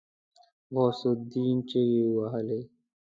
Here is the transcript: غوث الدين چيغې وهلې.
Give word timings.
غوث 0.73 1.01
الدين 1.13 1.57
چيغې 1.69 2.05
وهلې. 2.15 2.61